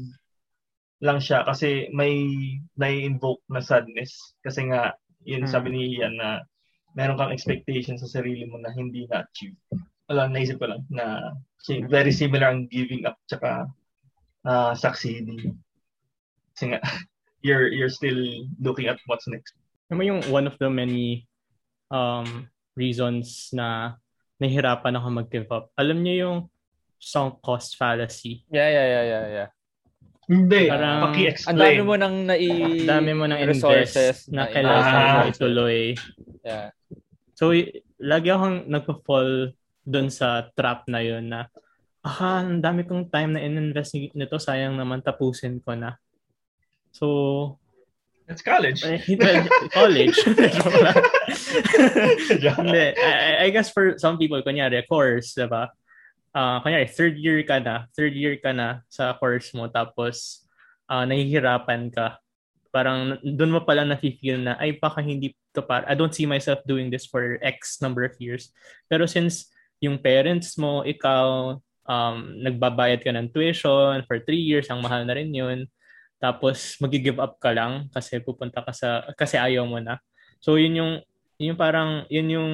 [1.00, 2.28] lang siya kasi may
[2.76, 4.92] na-invoke na sadness kasi nga
[5.24, 5.52] yun hmm.
[5.52, 6.44] sabi ni Ian na
[6.98, 9.56] meron kang expectation sa sarili mo na hindi na-achieve.
[10.10, 11.38] Wala, naisip ko lang na
[11.86, 13.70] very similar ang giving up tsaka
[14.44, 15.54] uh, succeeding.
[16.58, 16.82] Kasi nga,
[17.42, 19.54] you're, you're still looking at what's next.
[19.90, 21.26] Ano yung one of the many
[21.90, 22.48] um,
[22.78, 23.98] reasons na
[24.38, 25.74] nahihirapan ako mag-give up?
[25.76, 26.38] Alam niyo yung
[27.00, 28.46] sunk cost fallacy?
[28.52, 29.50] Yeah, yeah, yeah, yeah, yeah.
[30.30, 31.50] Hindi, Parang, paki-explain.
[31.50, 32.50] Ang dami mo nang nai
[32.86, 35.10] dami mo nang resources na, na kailangan ah.
[35.10, 35.98] mo ituloy.
[36.46, 36.70] Yeah.
[37.34, 37.50] So,
[37.98, 39.58] lagi akong nagpa-fall
[39.90, 41.50] doon sa trap na yun na,
[42.06, 45.98] ah, ang dami kong time na in-invest nito, sayang naman tapusin ko na.
[47.00, 47.56] So,
[48.30, 48.86] It's college.
[48.86, 49.02] Eh,
[49.74, 50.14] college.
[52.62, 55.74] Hindi, I, I guess for some people, kunyari, course, diba?
[56.30, 60.46] Uh, kunyari, third year ka na, third year ka na sa course mo, tapos
[60.86, 62.22] uh, nahihirapan ka
[62.70, 66.62] parang doon mo pala na-feel na ay baka hindi to para I don't see myself
[66.70, 68.54] doing this for X number of years.
[68.86, 69.50] Pero since
[69.82, 71.58] yung parents mo, ikaw,
[71.90, 75.66] um, nagbabayad ka ng tuition for three years, ang mahal na rin yun.
[76.20, 79.98] Tapos magi-give up ka lang kasi pupunta ka sa kasi ayaw mo na.
[80.44, 80.92] So yun yung
[81.40, 82.52] yun yung parang yun yung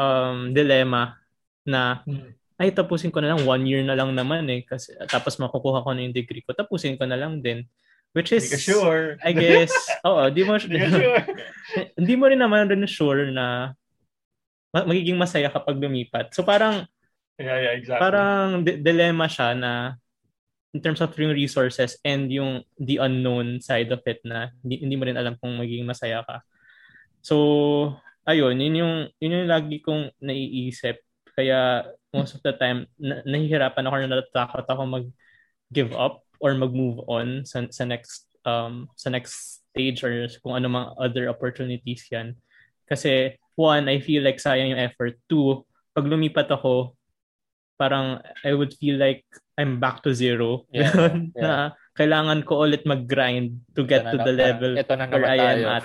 [0.00, 1.20] um, dilemma
[1.68, 2.32] na hmm.
[2.56, 5.92] ay tapusin ko na lang one year na lang naman eh kasi tapos makukuha ko
[5.92, 7.68] na yung degree ko tapusin ko na lang din
[8.16, 9.20] Which is, Hindi sure.
[9.20, 9.76] I guess,
[10.08, 11.20] oo, di mo, Hindi sure.
[12.00, 13.76] hindi mo rin naman rin sure na
[14.72, 16.32] magiging masaya kapag lumipat.
[16.32, 16.88] So parang,
[17.36, 18.00] yeah, yeah, exactly.
[18.00, 20.00] parang d- dilemma siya na
[20.76, 24.96] in terms of yung resources and yung the unknown side of it na hindi, hindi
[25.00, 26.44] mo rin alam kung magiging masaya ka.
[27.24, 27.96] So,
[28.28, 31.00] ayun, yun yung, yun yung lagi kong naiisip.
[31.32, 37.00] Kaya most of the time, na, nahihirapan ako na natatakot ako mag-give up or mag-move
[37.08, 42.38] on sa, sa next um sa next stage or kung ano mga other opportunities yan.
[42.86, 45.18] Kasi one, I feel like sayang yung effort.
[45.26, 46.94] Two, pag lumipat ako,
[47.76, 49.24] parang I would feel like
[49.56, 50.68] I'm back to zero.
[50.72, 51.32] Yeah, yeah.
[51.44, 51.52] na
[51.96, 55.84] kailangan ko ulit mag-grind to get to the level ito na where I am at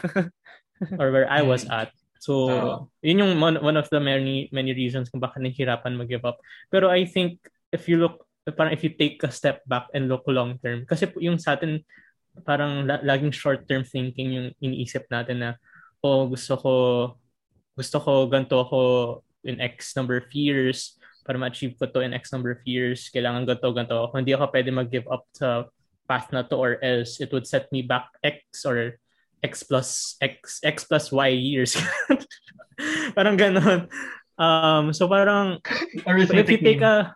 [1.00, 1.96] or where I was at.
[2.22, 6.28] So, uh, yun yung one, one of the many many reasons kung bakit nahihirapan mag-give
[6.28, 6.38] up.
[6.68, 7.40] Pero I think
[7.72, 11.06] if you look parang if you take a step back and look long term kasi
[11.22, 11.86] yung sa atin
[12.42, 15.50] parang laging short term thinking yung iniisip natin na
[16.02, 16.74] oh gusto ko
[17.78, 18.80] gusto ko ganto ako
[19.46, 23.10] in X number of years para ma-achieve ko to in X number of years.
[23.14, 25.70] Kailangan ganto ganto ako hindi ako pwede mag-give up sa
[26.10, 28.98] path na to or else it would set me back X or
[29.42, 31.78] X plus X X plus Y years.
[33.18, 33.90] Parang ganon
[34.42, 35.62] um so parang
[36.08, 37.14] if you take a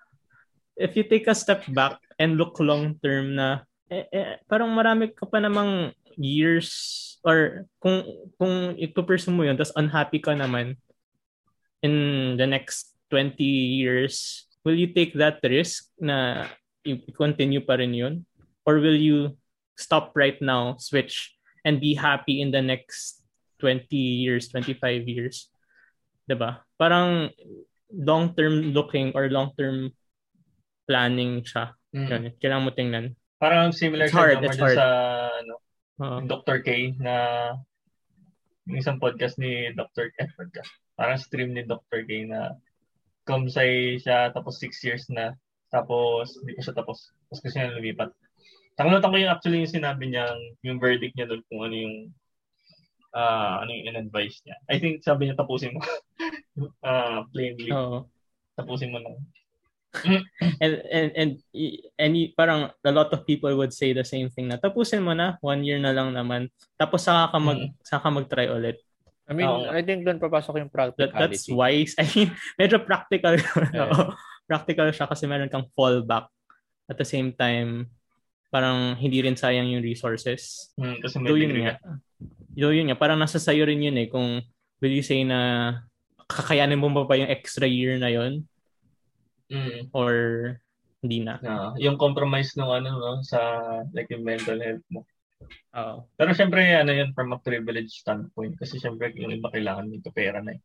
[0.78, 5.10] if you take a step back and look long term na eh, eh, parang marami
[5.10, 8.06] ka pa namang years or kung
[8.38, 10.78] kung ipo-pursue mo yun tapos unhappy ka naman
[11.82, 16.50] in the next 20 years will you take that risk na
[16.86, 18.16] i-continue pa rin yun
[18.66, 19.34] or will you
[19.78, 23.22] stop right now switch and be happy in the next
[23.62, 25.50] 20 years 25 years
[26.26, 27.30] 'di ba parang
[27.94, 29.94] long-term looking or long-term
[30.90, 31.74] planning siya.
[31.94, 32.08] Mm.
[32.10, 33.06] Yun, kailangan mo tingnan.
[33.42, 34.78] Parang similar It's hard, it's hard.
[34.78, 34.88] sa
[35.30, 35.56] ano,
[36.00, 36.62] yung Dr.
[36.62, 37.16] K na
[38.66, 40.12] yung isang podcast ni Dr.
[40.16, 40.26] K.
[40.34, 40.72] podcast.
[40.96, 42.08] Parang stream ni Dr.
[42.08, 42.56] K na
[43.26, 45.34] kumsay siya tapos six years na
[45.74, 48.10] tapos hindi pa siya tapos tapos kasi niya lumipat.
[48.78, 50.26] Nakalimutan ko yung actually yung sinabi niya
[50.62, 51.96] yung verdict niya doon kung ano yung
[53.16, 54.56] ah ano yung in-advise niya.
[54.70, 55.82] I think sabi niya tapusin mo.
[56.80, 57.68] Ah plainly.
[57.76, 58.08] Oo.
[58.56, 59.20] Tapusin mo lang.
[60.64, 61.32] and and and
[61.96, 65.40] any parang a lot of people would say the same thing na tapusin mo na
[65.40, 67.72] one year na lang naman tapos saka ka mag Mm.
[67.80, 68.76] saka ka mag-try ulit
[69.26, 69.74] I mean, Oo.
[69.74, 71.18] I think doon papasok yung that practicality.
[71.18, 71.98] that's wise.
[71.98, 72.30] I mean
[72.62, 73.36] medyo practical.
[73.74, 74.14] Yeah.
[74.46, 76.30] Practical siya kasi meron kang fallback.
[76.86, 77.90] At the same time
[78.54, 80.70] parang hindi rin sayang yung resources.
[80.78, 81.82] Hmm, kasi may do yun nga.
[82.54, 84.08] do yun nga parang nasa sayo rin yun eh.
[84.08, 84.46] Kung
[84.80, 85.82] will you say na
[86.30, 88.46] kakayanin mo ba pa yung extra year na yun?
[89.46, 89.94] Mm.
[89.94, 90.14] or
[91.06, 91.38] hindi na?
[91.38, 93.38] Na, yung compromise ng ano no sa
[93.94, 95.06] like yung mental health mo.
[95.76, 96.08] Oo.
[96.16, 100.40] Pero syempre ano yun from a privilege standpoint kasi syempre yung iba kailangan nito pera
[100.40, 100.62] na eh.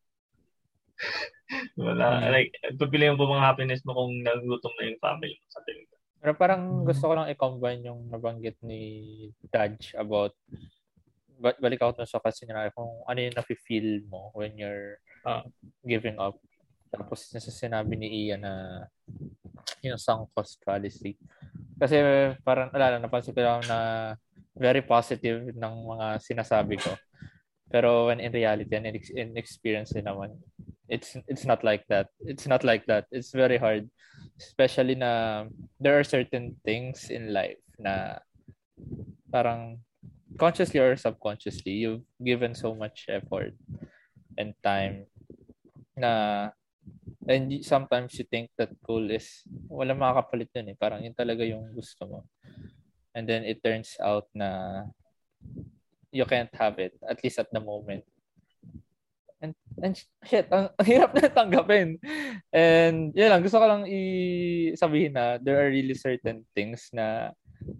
[1.81, 2.31] Wala, Mm.
[2.31, 5.89] like, pagpilihan mo mga happiness mo kung nagutom na yung family mo sa tingin.
[6.21, 6.87] Pero parang Mm.
[6.87, 8.83] gusto ko lang i-combine yung nabanggit ni
[9.49, 10.37] Dodge about
[11.41, 15.41] ba- balik ako sa kasi nila kung ano yung nafe-feel mo when you're Ah.
[15.83, 16.37] giving up.
[16.93, 18.85] Tapos nasa sinabi ni Ian na
[19.81, 21.17] yung sunk cost fallacy.
[21.81, 21.97] Kasi
[22.45, 23.79] parang, ala lang, napansin ko lang na
[24.61, 26.93] very positive ng mga sinasabi ko.
[27.73, 30.37] Pero when in reality and in, ex- in experience din naman,
[30.91, 32.13] it's it's not like that.
[32.21, 33.09] It's not like that.
[33.09, 33.89] It's very hard.
[34.37, 35.47] Especially na
[35.81, 38.21] there are certain things in life na
[39.33, 39.81] parang
[40.37, 43.55] consciously or subconsciously, you've given so much effort
[44.37, 45.07] and time
[45.97, 46.49] na
[47.29, 50.77] and sometimes you think that goal is wala makakapalit dun eh.
[50.77, 52.19] Parang yun talaga yung gusto mo.
[53.15, 54.85] And then it turns out na
[56.11, 58.05] you can't have it, at least at the moment.
[59.41, 59.97] And, and
[60.27, 61.97] shit, ang, ang hirap na tanggapin.
[62.53, 67.33] And yun lang, gusto ko lang i-sabihin na there are really certain things na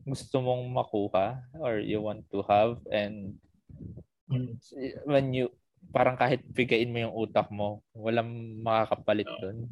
[0.09, 3.37] gusto mong makuha or you want to have and
[4.31, 4.55] Mm.
[5.11, 5.51] when you
[5.91, 8.31] parang kahit bigain mo yung utak mo, walang
[8.63, 9.67] makakapalit dun.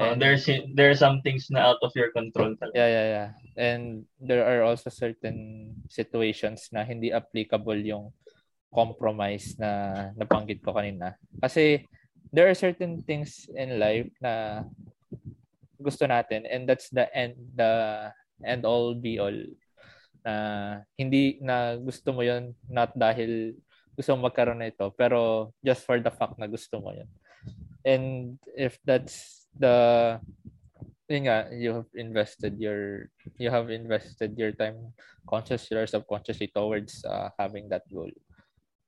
[0.00, 2.74] Uh, And- there's there are some things na out of your control talaga.
[2.74, 3.28] Yeah, yeah, yeah.
[3.60, 8.08] And there are also certain situations na hindi applicable yung
[8.72, 11.20] compromise na nabanggit ko kanina.
[11.44, 11.84] Kasi
[12.32, 14.64] there are certain things in life na
[15.76, 18.08] gusto natin and that's the end the
[18.46, 19.34] end all be all
[20.22, 20.34] na
[20.94, 23.52] hindi na gusto mo yon not dahil
[23.98, 27.10] gusto mo magkaroon na ito pero just for the fact na gusto mo yon
[27.82, 30.18] and if that's the
[31.12, 34.96] yun nga, you have invested your you have invested your time
[35.28, 38.10] consciously or subconsciously towards uh, having that goal.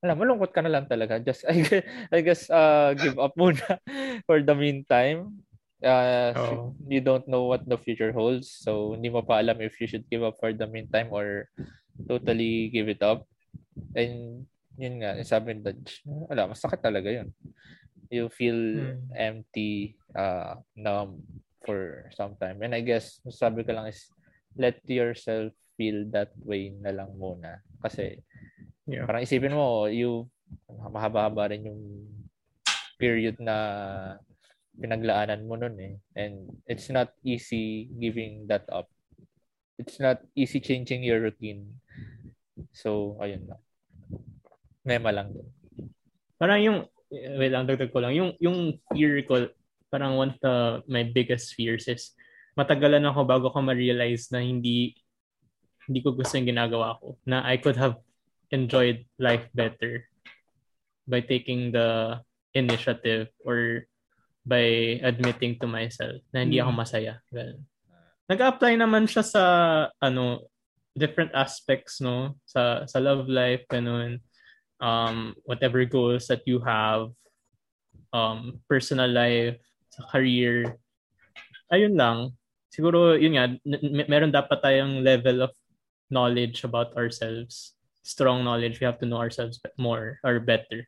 [0.05, 1.17] Alam, malungkot ka na lang talaga.
[1.17, 3.81] Just, I guess, I guess uh, give up muna
[4.29, 5.41] for the meantime.
[5.81, 6.77] Uh, Oo.
[6.89, 8.53] You don't know what the future holds.
[8.53, 11.49] So, hindi mo pa alam if you should give up for the meantime or
[12.05, 13.25] totally give it up.
[13.97, 14.45] And
[14.77, 17.33] yun nga, sabi ni Dodge, wala, masakit talaga yun.
[18.13, 19.09] You feel Hmm.
[19.17, 21.25] empty, uh, numb
[21.65, 22.61] for some time.
[22.61, 24.09] And I guess, sabi ko lang is,
[24.55, 27.65] let yourself feel that way na lang muna.
[27.81, 28.21] Kasi,
[28.85, 29.09] Yeah.
[29.09, 30.29] parang isipin mo, you,
[30.69, 31.83] mahaba-haba rin yung
[33.01, 33.57] period na
[34.77, 35.97] pinaglaanan mo nun eh.
[36.15, 38.93] And it's not easy giving that up.
[39.81, 41.81] It's not easy changing your routine.
[42.71, 43.63] So, ayun lang.
[44.87, 45.49] Mema lang din.
[46.39, 46.79] Parang yung,
[47.11, 48.15] wait lang, dagdag ko lang.
[48.15, 49.49] Yung, yung fear ko,
[49.91, 50.55] parang one of the,
[50.89, 52.15] my biggest fears is,
[52.55, 54.95] matagalan ako bago ko ma-realize na hindi,
[55.87, 57.19] hindi ko gusto yung ginagawa ko.
[57.27, 57.99] Na I could have
[58.55, 60.07] enjoyed life better
[61.05, 62.21] by taking the
[62.55, 63.85] initiative or
[64.47, 67.19] by admitting to myself na hindi ako masaya.
[67.33, 67.65] Ganun.
[68.31, 69.45] Nag-apply naman siya sa
[70.01, 70.49] ano
[70.95, 74.23] different aspects no sa sa love life ganun
[74.85, 77.09] um whatever goals that you have
[78.13, 79.57] um personal life
[79.89, 80.77] sa career
[81.75, 82.19] ayun lang.
[82.71, 83.55] Siguro yun nga
[84.11, 85.53] meron dapat tayong level of
[86.11, 87.75] knowledge about ourselves.
[88.07, 88.79] Strong knowledge.
[88.79, 90.87] We have to know ourselves more or better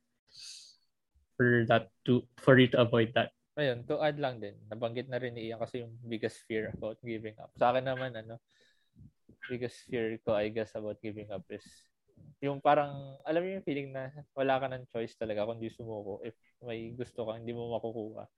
[1.39, 3.33] for that to for you to avoid that.
[3.57, 7.01] Ayun, to add lang din, nabanggit na rin ni Ian kasi yung biggest fear about
[7.01, 7.49] giving up.
[7.57, 8.37] Sa akin naman, ano,
[9.49, 11.65] biggest fear ko, I guess, about giving up is
[12.45, 16.21] yung parang, alam mo yung feeling na wala ka ng choice talaga kung di sumuko.
[16.23, 18.29] If may gusto ka, hindi mo makukuha.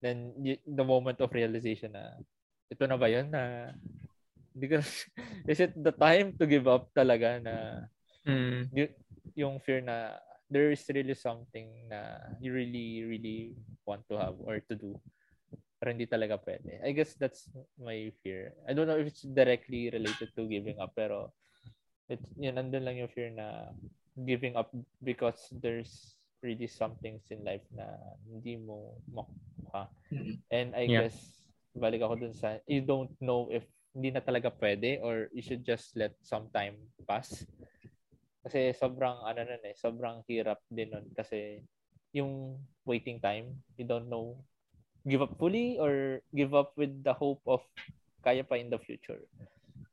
[0.00, 2.20] then y- the moment of realization na
[2.68, 3.72] ito na ba yun na
[4.52, 5.08] because
[5.50, 7.56] is it the time to give up talaga na
[8.26, 8.66] Mm.
[8.74, 8.96] y-
[9.38, 10.18] yung fear na
[10.50, 13.54] there is really something na you really really
[13.86, 14.98] want to have or to do
[15.78, 16.82] pero hindi talaga pwede.
[16.82, 17.46] I guess that's
[17.78, 18.50] my fear.
[18.66, 21.30] I don't know if it's directly related to giving up pero
[22.08, 23.70] it yun nandun lang yung fear na
[24.24, 24.72] giving up
[25.04, 27.84] because there's really some things in life na
[28.24, 29.90] hindi mo makuha.
[30.12, 30.34] Mm.
[30.52, 31.06] And I Yeah.
[31.06, 31.16] guess
[31.76, 35.64] balik ako dun sa you don't know if hindi na talaga pwede or you should
[35.64, 37.44] just let some time pass.
[38.46, 41.60] Kasi sobrang ano nun eh, sobrang hirap din nun kasi
[42.14, 44.38] yung waiting time, you don't know
[45.06, 47.62] give up fully or give up with the hope of
[48.26, 49.22] kaya pa in the future.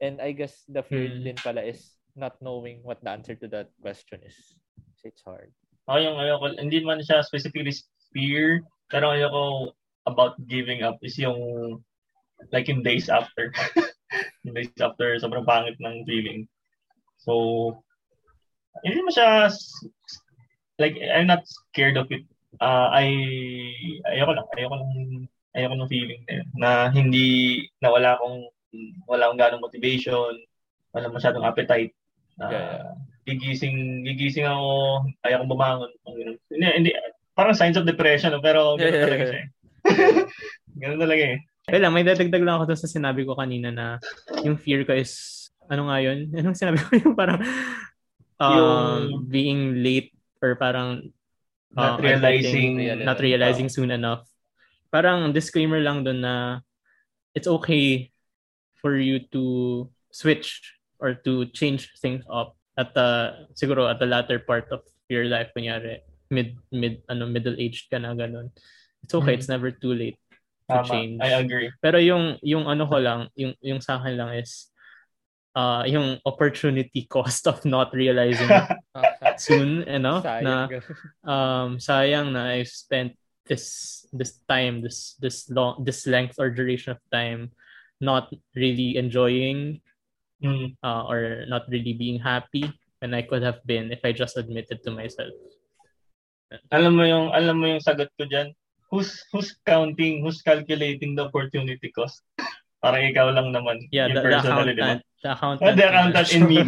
[0.02, 1.24] And I guess the fear Mm.
[1.24, 4.38] din pala is not knowing what the answer to that question is.
[5.04, 5.52] It's hard.
[5.90, 7.76] Ako yung ayoko, hindi man siya specifically
[8.16, 9.76] fear, pero ayoko
[10.08, 11.80] about giving up is yung
[12.52, 13.52] like in days after.
[14.48, 16.48] yung days after, sobrang pangit ng feeling.
[17.24, 17.84] So,
[18.84, 19.52] hindi mo siya,
[20.80, 22.24] like, I'm not scared of it.
[22.60, 23.06] Uh, I,
[24.12, 24.92] ayoko lang, ayoko lang,
[25.56, 27.28] ayoko ng feeling na yun, na hindi,
[27.80, 28.38] na wala akong,
[29.08, 30.34] wala akong ganong motivation,
[30.92, 31.96] wala masyadong appetite.
[32.40, 32.98] Uh, Yeah.
[33.24, 34.68] gigising, gigising ako,
[35.24, 35.92] ayokong bumangon.
[36.04, 36.38] Ang ganun.
[36.50, 36.90] Hindi, hindi,
[37.34, 38.42] parang signs of depression, no?
[38.44, 39.32] pero ganun Yeah, yeah, talaga yeah.
[39.32, 39.42] siya.
[39.42, 39.48] eh.
[40.82, 41.38] ganun talaga eh.
[41.72, 43.96] Wala, may dadagdag lang ako sa sinabi ko kanina na
[44.44, 46.28] yung fear ko is, ano nga yun?
[46.36, 46.92] Anong sinabi ko?
[47.00, 47.40] yung parang
[48.38, 50.12] um, Yung- being late
[50.44, 51.08] or parang
[51.78, 54.28] uh, Not realizing, reali- not realizing soon enough.
[54.92, 56.60] Parang disclaimer lang dun na
[57.34, 58.12] it's okay
[58.78, 64.40] for you to switch or to change things up at the siguro at the latter
[64.40, 64.80] part of
[65.12, 66.00] your life kunyari
[66.32, 68.50] mid mid ano middle aged ka na ganun.
[69.04, 69.38] It's okay, Mhm.
[69.44, 70.16] it's never too late
[70.72, 70.88] to Tama.
[70.88, 71.20] change.
[71.20, 71.70] I agree.
[71.84, 74.72] Pero yung yung ano ko lang, yung yung sa akin lang is
[75.54, 78.50] uh yung opportunity cost of not realizing
[79.38, 80.42] soon enough sayang.
[80.42, 80.56] na
[81.28, 83.14] um sayang na I spent
[83.46, 87.52] this this time this this long this length or duration of time
[88.02, 89.84] not really enjoying
[90.44, 90.76] Mm.
[90.84, 92.68] uh, or not really being happy
[93.00, 95.32] when I could have been if I just admitted to myself.
[96.70, 98.52] Alam mo yung alam mo yung sagot ko diyan.
[98.92, 102.22] Who's who's counting, who's calculating the opportunity cost?
[102.84, 103.88] Parang ikaw lang naman.
[103.96, 105.64] Yeah, the, the accountant, the accountant.
[105.64, 106.60] Oh, the accountant in me.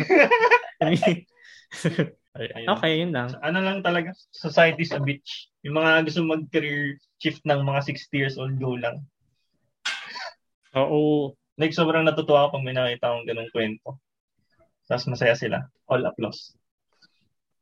[2.35, 2.67] Ayun.
[2.67, 3.31] okay, yun lang.
[3.39, 5.47] ano lang talaga, society's a bitch.
[5.63, 8.99] Yung mga gusto mag-career shift ng mga 60 years old go lang.
[10.75, 11.31] Oo.
[11.55, 13.95] Like, sobrang natutuwa ako pag may nakita akong ganung kwento.
[14.85, 15.63] Tapos masaya sila.
[15.87, 16.53] All applause.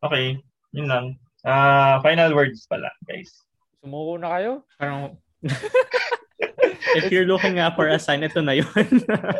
[0.03, 0.41] Okay,
[0.73, 1.05] yun lang.
[1.45, 3.31] Ah, final words pala, guys.
[3.79, 4.51] Sumuko na kayo?
[4.79, 5.19] Parang
[6.97, 8.67] if you're looking nga for a sign, ito na yun.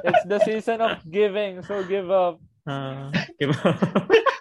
[0.04, 2.40] It's the season of giving, so give up.
[2.68, 3.56] Ah, diba?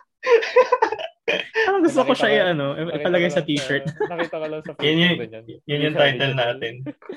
[1.82, 3.82] Parang gusto ko siya i-ano, ipalagay sa t-shirt.
[4.10, 5.42] nakita ko lang sa Yun Facebook yun- ganyan.
[5.66, 6.74] Yun yung title natin.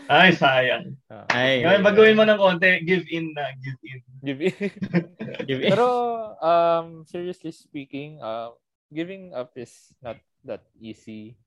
[0.09, 0.85] Ay, sayang.
[1.13, 2.81] ah, Ay, Ngayon, baguhin mo ng konti.
[2.81, 3.53] Give in na.
[3.61, 3.99] Give in.
[4.25, 4.55] give in.
[5.47, 5.69] give it.
[5.69, 5.87] Pero
[6.41, 8.49] um seriously speaking, uh,
[8.89, 11.37] giving up is not that easy.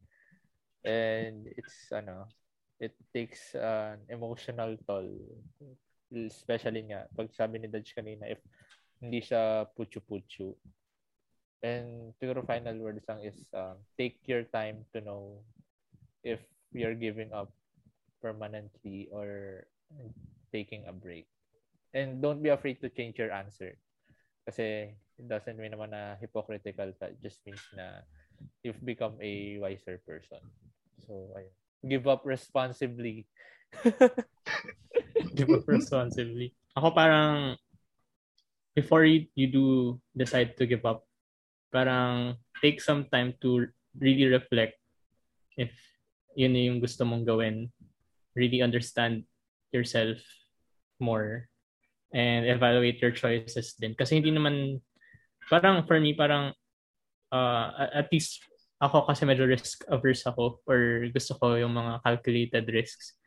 [0.87, 2.31] And it's ano,
[2.79, 5.11] it takes an emotional toll.
[6.09, 8.39] Especially nga, pag sabi ni Dodge kanina, if
[9.03, 10.55] hindi siya puchu-puchu.
[11.63, 15.43] And siguro final words lang is um, take your time to know
[16.23, 16.39] if
[16.71, 17.51] you're giving up
[18.23, 19.67] permanently or
[20.53, 21.27] taking a break.
[21.95, 23.75] And don't be afraid to change your answer.
[24.47, 26.95] Kasi it doesn't mean naman na hypocritical.
[26.95, 28.07] It just means na
[28.63, 30.43] you've become a wiser person.
[31.07, 31.55] So, ayun.
[31.87, 33.27] Give up responsibly.
[35.39, 36.55] give up responsibly.
[36.79, 37.59] Ako parang
[38.79, 39.67] before you, you do
[40.15, 41.08] decide to give up,
[41.71, 44.79] parang take some time to really reflect
[45.59, 45.73] if
[46.39, 47.71] yun na yung gusto mong gawin.
[48.39, 49.27] Really understand
[49.75, 50.23] yourself
[51.03, 51.51] more
[52.15, 53.99] and evaluate your choices din.
[53.99, 54.79] Kasi hindi naman,
[55.51, 56.55] parang for me, parang
[57.35, 58.41] uh, at least
[58.79, 63.19] ako kasi medyo risk averse ako or gusto ko yung mga calculated risks.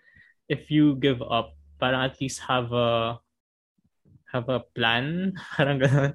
[0.48, 3.20] If you give up, parang at least have a
[4.32, 6.12] have a plan, parang ganun.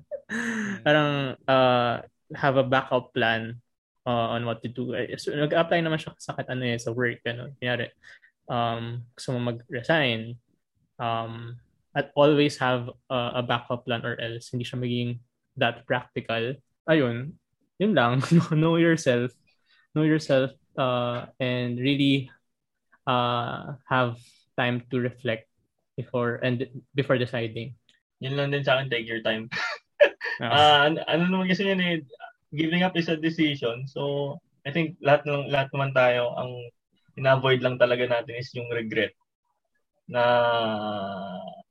[0.83, 1.11] parang
[1.45, 1.97] uh,
[2.35, 3.61] have a backup plan
[4.07, 4.95] uh, on what to do.
[4.95, 7.22] Eh, So, nag-apply naman siya sa ano eh, sa work.
[7.27, 7.53] Ano.
[7.59, 7.91] Kunyari,
[8.51, 10.39] um, gusto mo mag-resign,
[10.99, 11.59] um,
[11.97, 15.12] at always have uh, a backup plan or else hindi siya magiging
[15.57, 16.55] that practical.
[16.87, 17.33] Ayun,
[17.81, 18.20] yun lang.
[18.53, 19.33] know yourself.
[19.97, 22.29] Know yourself uh, and really
[23.09, 24.20] uh, have
[24.61, 25.49] time to reflect
[25.97, 27.72] before and before deciding.
[28.20, 29.49] Yun lang din sa akin, take your time.
[30.36, 32.05] Uh, Ah, ano, ano naman kasi yun eh,
[32.53, 33.88] giving up is a decision.
[33.88, 34.36] So,
[34.66, 36.51] I think lahat ng lahat naman tayo ang
[37.16, 39.16] ina-avoid lang talaga natin is yung regret
[40.07, 40.22] na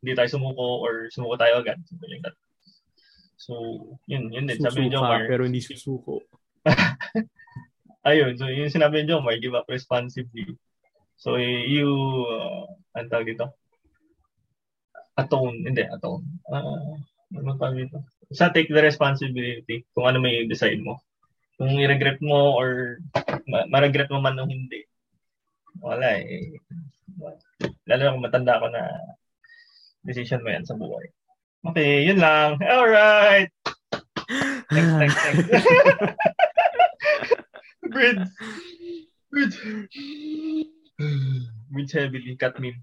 [0.01, 1.77] hindi tayo sumuko or sumuko tayo agad.
[1.85, 2.37] Something like that.
[3.37, 3.53] So,
[4.09, 4.57] yun, yun din.
[4.57, 5.21] Sabi ni susuka, Jomar.
[5.29, 6.25] pero hindi susuko.
[8.09, 10.57] Ayun, so yung sinabi ni Jomar, give up responsibly.
[11.15, 11.89] So, you,
[12.27, 12.65] uh,
[12.97, 13.53] ano tawag dito?
[15.15, 15.63] Atone.
[15.63, 16.25] Hindi, atone.
[16.51, 16.99] Ah,
[17.35, 17.97] ano tawag dito?
[18.33, 20.99] Sa take the responsibility kung ano may decide mo.
[21.55, 22.99] Kung i-regret mo or
[23.47, 24.83] ma- ma-regret mo man o hindi.
[25.79, 26.59] Wala eh.
[27.87, 28.83] Lalo na kung matanda ko na
[30.03, 31.07] decision mo yan sa buhay.
[31.65, 32.61] Okay, yun lang.
[32.61, 33.49] Alright!
[34.69, 35.45] Thanks, thanks, thanks.
[37.89, 38.25] Breathe.
[39.31, 39.55] Breathe.
[41.71, 42.35] Breathe heavily.
[42.37, 42.75] Cut me.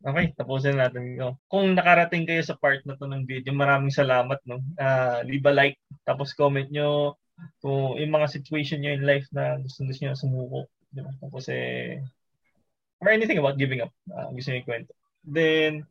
[0.00, 1.36] Okay, tapusin natin ito.
[1.44, 4.40] Kung nakarating kayo sa part na to ng video, maraming salamat.
[4.48, 4.64] No?
[4.80, 5.76] Uh, leave a like,
[6.08, 7.20] tapos comment nyo
[7.60, 10.60] kung yung mga situation nyo in life na gusto nyo sumuko.
[10.88, 11.12] Di ba?
[11.20, 12.00] Tapos eh,
[13.04, 13.92] or anything about giving up.
[14.08, 14.92] Uh, gusto nyo kwento.
[15.20, 15.84] Then,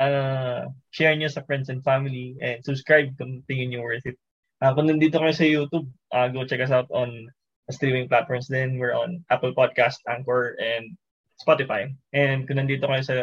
[0.00, 4.16] uh, share nyo sa friends and family and subscribe kung tingin nyo worth it.
[4.64, 7.28] Uh, kung nandito kayo sa YouTube, uh, go check us out on
[7.68, 8.48] streaming platforms.
[8.48, 10.96] Then we're on Apple Podcast, Anchor, and
[11.36, 11.92] Spotify.
[12.12, 13.16] And kung nandito kayo sa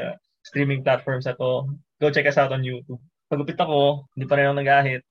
[0.45, 3.01] streaming platforms na to, go check us out on YouTube.
[3.31, 5.03] Pagupit ako, hindi pa rin ako nag-ahit.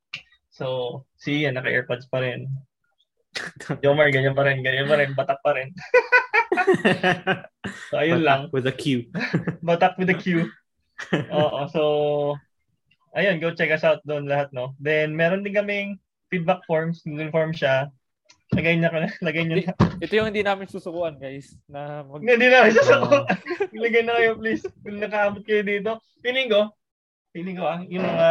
[0.53, 0.67] So,
[1.17, 2.47] si Ian, naka-airpods pa rin.
[3.83, 5.73] Jomar, ganyan pa rin, ganyan pa rin, batak pa rin.
[7.89, 8.53] so, ayun lang.
[8.53, 9.09] With a Q.
[9.67, 10.47] Batak with a Q.
[11.33, 11.83] Oo, so,
[13.17, 14.77] ayun, go check us out doon lahat, no?
[14.77, 15.97] Then, meron din kaming
[16.29, 17.89] feedback forms, Google form siya.
[18.53, 18.91] Lagay niya,
[19.25, 19.75] lagay niyo na.
[19.99, 21.57] Ito yung hindi namin susukuan, guys.
[21.67, 22.21] Na mag...
[22.21, 23.01] Hindi na, isa sa
[23.73, 24.65] Lagay na kayo, please.
[24.85, 25.97] Kung nakaabot kayo dito.
[26.21, 26.71] Piling ko,
[27.33, 28.29] piling ko ah, yung mga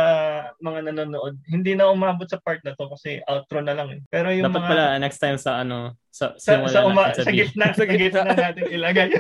[0.62, 4.00] mga nanonood, hindi na umabot sa part na to kasi outro na lang eh.
[4.08, 7.34] Pero yung Dapat mga pala next time sa ano, sa sa, sa, uma, natin sa,
[7.34, 9.10] gitna, sa gitna natin ilagay.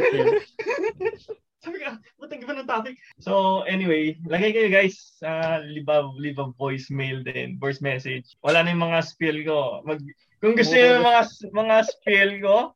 [1.61, 2.97] Sabi ka, buti ba ng topic?
[3.21, 8.33] So, anyway, lagay kayo guys, uh, leave, a, leave a voicemail din, voice message.
[8.41, 9.85] Wala na yung mga spiel ko.
[9.85, 10.01] Mag,
[10.41, 11.21] kung gusto niyo yung mga,
[11.53, 12.73] mga spiel ko,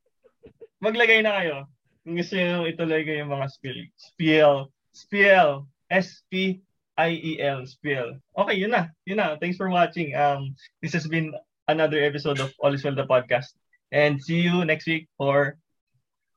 [0.85, 1.57] maglagay na kayo.
[2.05, 3.89] Kung gusto niyo ituloy ko yung mga spiel.
[3.97, 4.69] Spiel.
[4.93, 5.65] Spiel.
[5.89, 7.59] S-P-I-E-L.
[7.65, 8.21] Spiel.
[8.37, 8.93] Okay, yun na.
[9.09, 9.35] Yun na.
[9.41, 10.13] Thanks for watching.
[10.13, 10.53] Um,
[10.85, 11.33] this has been
[11.67, 13.57] another episode of All is Well the podcast.
[13.91, 15.57] And see you next week for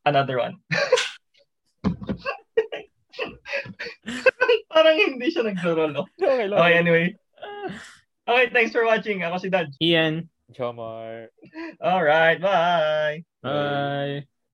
[0.09, 0.57] another one.
[4.72, 6.09] Parang hindi siya nagro-roll.
[6.16, 6.49] Okay.
[6.49, 7.16] Okay, anyway.
[8.29, 9.24] Okay, thanks for watching.
[9.24, 9.72] Ako si Dad.
[9.81, 11.29] Ian, Jomar.
[11.83, 13.25] Alright, bye!
[13.43, 14.27] bye.